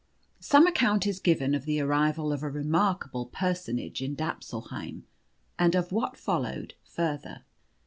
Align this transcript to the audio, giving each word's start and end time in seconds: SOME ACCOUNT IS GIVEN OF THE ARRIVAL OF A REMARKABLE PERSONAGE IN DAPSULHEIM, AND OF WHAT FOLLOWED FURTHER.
SOME 0.39 0.65
ACCOUNT 0.65 1.05
IS 1.05 1.19
GIVEN 1.19 1.53
OF 1.53 1.65
THE 1.65 1.79
ARRIVAL 1.79 2.33
OF 2.33 2.41
A 2.41 2.49
REMARKABLE 2.49 3.27
PERSONAGE 3.27 4.01
IN 4.01 4.15
DAPSULHEIM, 4.15 5.03
AND 5.59 5.75
OF 5.75 5.91
WHAT 5.91 6.17
FOLLOWED 6.17 6.73
FURTHER. 6.83 7.43